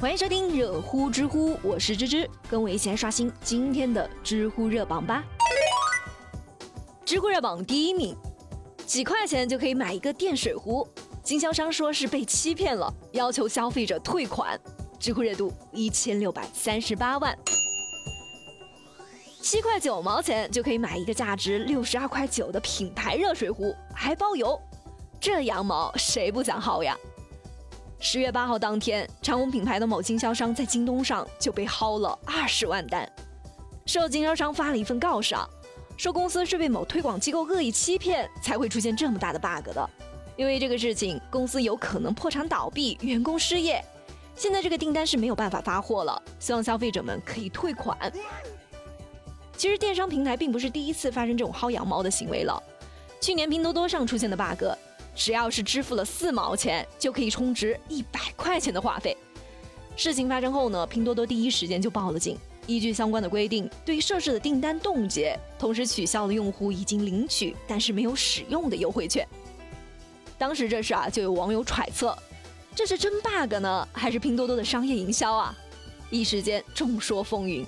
[0.00, 5.22] 欢迎收听热乎知乎，我是芝芝，跟我一起来刷新今天的知乎热榜吧。
[7.04, 8.14] 知乎热榜第一名，
[8.84, 10.86] 几块钱就可以买一个电水壶，
[11.22, 14.58] 经销商说是被欺骗了，要求消费者退款。
[14.98, 17.36] 知乎热度一千六百三十八万。
[19.40, 24.60] 七块九毛钱就可以买一个价值六十二块九的品牌热水壶，还包邮，
[25.20, 26.96] 这羊毛谁不想薅呀？
[28.00, 33.10] 十月八号当天，长虹品牌的某经销商在京东上就被薅了二十万单，
[33.86, 35.48] 受经销商发了一份告上，
[35.96, 39.90] 说公司是被某推广机构恶意欺骗，才会出现这么大的 bug 的。
[40.36, 43.82] 因为这个事情，公司有可能破产倒闭，员工失业，
[44.36, 47.96] 现在这个订单是没有办法发货了，希望消费者们可以退款。
[49.56, 52.62] 其实电商平台并不是第一次发生这种薅羊毛的行为了，
[53.20, 54.64] 去年拼多多上出现的 bug。
[55.14, 59.16] 只要是支付了四毛钱，就可以充值一百块钱的话费。
[59.96, 62.36] 事情发生后呢，拼多多第一时间就报了警。
[62.66, 69.28] 依据相关的规定，对于涉事的订单冻结，同时取消了用户已经领取但是没有使用的优惠券。
[70.38, 72.16] 当时这事啊，就有网友揣测，
[72.74, 75.54] 这是真 bug 呢，还是拼多多的商业营销啊？
[76.10, 77.64] 一时间众说纷纭。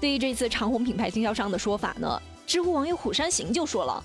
[0.00, 4.04] 对于这次长虹品牌经销商的说法呢，知乎网友虎山行就说了。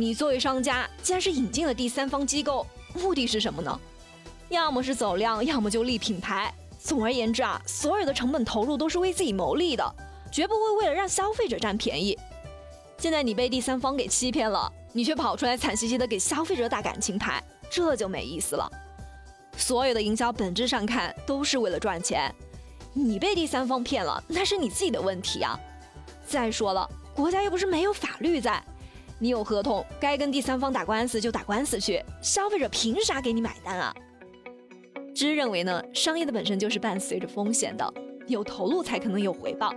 [0.00, 3.80] 你作为商家，既然是引进了第三方机构，目的是什么呢？
[4.48, 6.54] 要么是走量，要么就立品牌。
[6.78, 9.84] 总而言之啊，所有的成本投入都是为自己谋利的，
[10.30, 12.16] 绝不会为了让消费者占便宜。
[12.96, 18.70] 现在你被第三方给欺骗了，你却跑出来惨兮兮的给消费者打感情牌，这就没意思了。
[19.56, 22.32] 所有的营销本质上看都是为了赚钱，
[22.92, 25.58] 你被第三方骗了，那是你自己的问题啊。
[26.24, 28.62] 再说了，国家又不是没有法律在。
[29.20, 33.92] 你有合同，该跟第三方打官司就打官司去，消费者凭啥给你买单啊？
[35.12, 37.92] 芝认为呢，商业的本身就是伴随着风险的，
[38.28, 39.74] 有投入才可能有回报，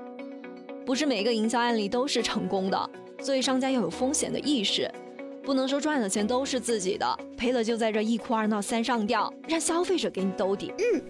[0.86, 2.90] 不是每个营销案例都是成功的，
[3.20, 4.88] 所以商家要有风险的意识，
[5.42, 10.72] 不能说赚的钱都是自己的，赔了就在这一哭二闹三上吊，让消费者给你兜底。
[10.78, 11.02] 嗯，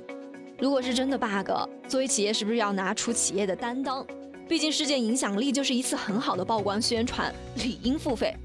[0.58, 1.52] 如果是真的 bug，
[1.90, 4.08] 作为企业是不是要拿出企业的担当？
[4.52, 8.36] 毕竟事件影响力就是一次很好的曝光宣传，理应付费。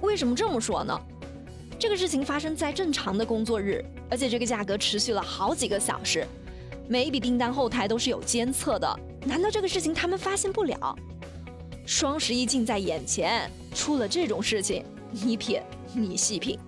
[0.00, 1.00] 为什么这么说呢？
[1.78, 3.80] 这个事情发生在正常的工作日，
[4.10, 6.26] 而且这个价格持续了好几个小时，
[6.88, 9.00] 每一笔订单后台都是有监测的。
[9.24, 10.96] 难道这个事情他们发现不了？
[11.86, 15.60] 双十一近在眼前，出了这种事情，你品
[15.92, 16.58] 你细品。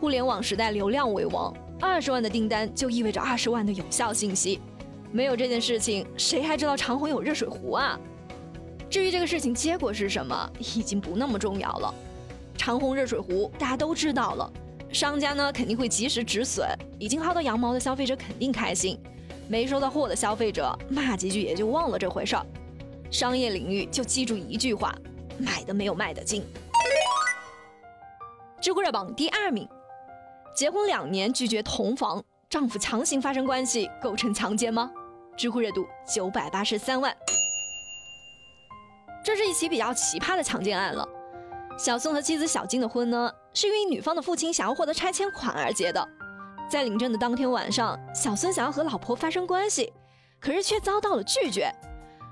[0.00, 4.60] 互联网时代流量为王，二十万的订单就意味着二十万的有效信息。
[5.12, 8.00] 没有这件事情，谁还知道长虹有热水壶啊？
[8.88, 11.94] 至于这个事情结果是什么，已经不那么重要了。
[12.56, 14.52] 长虹热水壶大家都知道了，
[14.90, 16.66] 商家呢肯定会及时止损，
[16.98, 18.98] 已经薅到羊毛的消费者肯定开心，
[19.48, 22.46] 没收到货的消费者骂几句也就忘了这回事儿。
[23.10, 24.94] 商业领域就记住一句话：
[25.38, 26.42] 买的没有卖的精。
[28.62, 29.68] 知乎热榜第二名，
[30.54, 34.90] 结婚两年拒绝同房，丈夫强行发生关系构成强奸吗？
[35.36, 37.14] 知乎热度九百八十三万，
[39.24, 41.08] 这是一起比较奇葩的强奸案了。
[41.78, 46.06] 小宋和妻子小金的婚呢，是因为女方的父亲想要获得拆迁款而结的。
[46.70, 49.92] 在领证的当天晚上，小孙想要和老婆发生关系，
[50.38, 51.72] 可是却遭到了拒绝。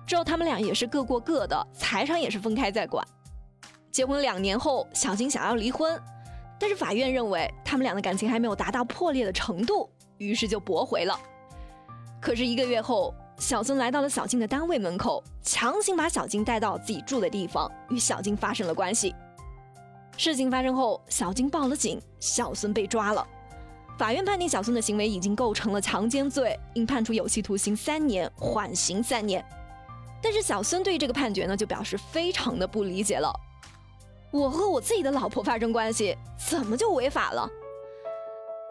[0.06, 3.04] 之后他们俩也是各过各的，财产也是分开在管。
[3.90, 6.00] 结婚两年后，小金想要离婚，
[6.58, 11.18] 但是法院认为他们俩的感情还没有达到破裂的程度，于是就驳回了。
[12.20, 19.14] 可是一个月后，小孙来到了小静的单位门口，强行把小静带到自己住的地方，与小静发生了关系。
[20.18, 23.26] 事情发生后，小静报了警，小孙被抓了。
[23.98, 29.42] 法院判定小孙的行为已经构成了强奸罪，应判处有期徒刑三年，缓刑三年。
[30.22, 33.32] 但是小孙对这个判决呢，就表示非常的不理解了。
[34.30, 37.48] 我和我自己的老婆发生关系，怎么就违法了？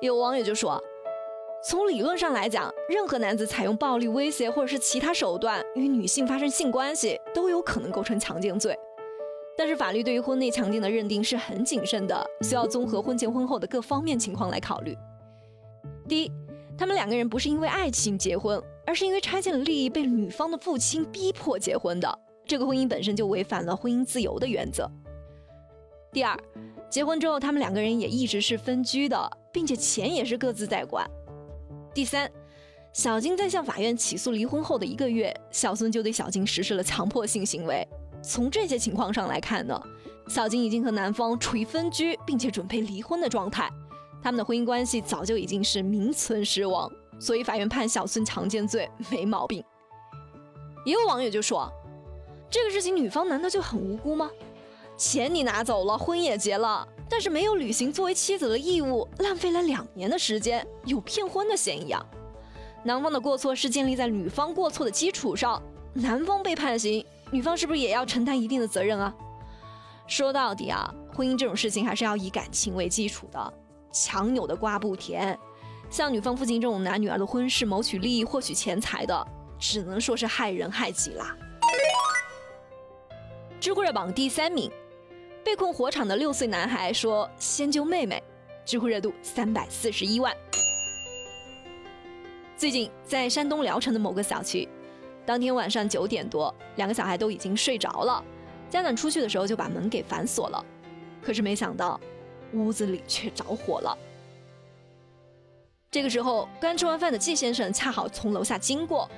[0.02, 0.80] 有网友就说。
[1.62, 8.74] 从理论上来讲，任何男子采用暴力威胁或者是其他手段与女性发生性关系，都有可能构成强奸罪。
[9.58, 14.96] 但是法律对于婚内强奸的认定是很谨慎的，需要综合婚前婚后的各方面情况来考虑。
[16.08, 16.32] 第一，
[16.78, 24.90] 他们两个人不是因为爱情结婚，而是因为拆迁的利益被女方的父亲逼迫结婚的，这个婚姻本身就违反了婚姻自由的原则。
[26.14, 26.40] 第二，
[26.90, 31.06] 结婚之后他们两个人也一直是分居的，并且钱也是各自在管。
[32.00, 32.32] 第三，
[32.94, 37.86] 小金在向法院起诉离婚后的一个月，小孙就对小金实施了强迫性行为。
[38.24, 39.78] 从这些情况上来看呢，
[40.30, 43.70] 小金已经和男方处于分居并且准备离婚的状态，
[44.24, 49.62] 他们的婚姻关系早就已经是名存实亡，所以法院判小孙强奸罪没毛病。
[50.86, 51.70] 也有网友就说，
[52.50, 54.32] 这个事情女方难道就很无辜吗？
[54.96, 62.06] 钱你拿走了，婚也结了，但是没有履行作为妻子的义务，浪费了两年的时间，有骗婚的嫌疑啊！
[62.84, 65.62] 男方的过错是建立在女方过错的基础上，
[65.94, 69.14] 男方被判刑，女方是不是也要承担一定的责任啊？
[70.08, 73.54] 说到底啊，婚姻这种事情还是要以感情为基础的，
[73.92, 75.38] 强扭的瓜不甜。
[75.90, 79.28] 像女方父亲这种拿女儿的婚事谋取利益、获取钱财的，
[79.60, 81.36] 只能说是害人害己啦。
[83.60, 84.72] 知乎热榜第三名。
[85.50, 88.22] 被困火场的六岁男孩说：“先救妹妹。”
[88.64, 90.32] 知乎热度三百四十一万。
[92.56, 94.70] 最近在山东聊城的某个小区，
[95.26, 98.24] 当天晚上九点多，两个小孩都已经睡着了，
[98.70, 100.64] 家长出去的时候就把门给反锁了，
[101.20, 102.00] 可是没想到
[102.54, 103.98] 屋子里却着火了。
[105.90, 109.10] 这个时候，刚吃完饭的季先生恰好从楼下经过，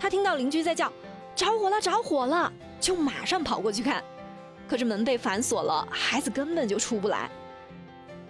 [0.00, 0.92] 他听到邻居在叫
[1.36, 4.02] ：“着火了，着火了！”就马上跑过去看。
[4.68, 7.30] 可是门被反锁了，孩子根本就出不来。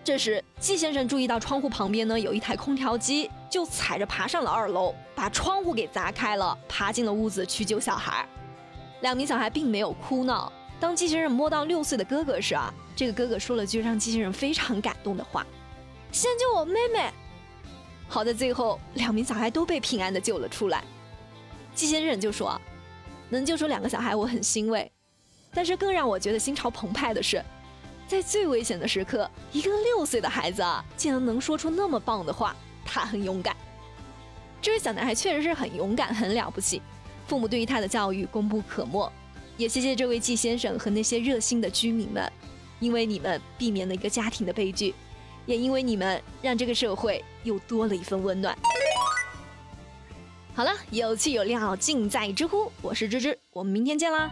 [0.05, 8.25] 这时，季先生注意到窗户旁边呢有一台空调机，就踩着爬上了二楼，把窗户给砸开了，爬进了屋子去救小孩。
[9.01, 10.53] 两名小孩并没有哭闹。
[10.79, 15.45] 当季先生摸到六岁的哥哥时啊，这个哥哥说了句让季先生非常感动的话
[16.13, 17.11] ：“先救我妹妹。”
[18.09, 20.85] 好在最后两名小孩都被平安的救了出来。
[21.75, 22.61] 季先生就说
[23.29, 24.89] ：“能救出两个小孩，我很欣慰。”
[25.57, 27.43] 但是更让我觉得心潮澎湃的是，
[28.07, 32.55] 在最危险的时刻，一个六岁的孩子啊，竟然能说出那么棒的话，
[32.85, 33.57] 他很勇敢。
[34.61, 36.83] 这位小男孩确实是很勇敢，很了不起，
[37.27, 39.11] 父母对于他的教育功不可没。
[39.57, 42.31] 也谢谢这位季先生和那些热心的居民们，
[42.79, 44.95] 因为你们避免了一个家庭的悲剧，
[45.47, 48.55] 也因为你们让这个社会又多了一份温暖。
[50.55, 54.31] 好了，有趣有料尽在知乎，我是芝芝，我们明天见啦。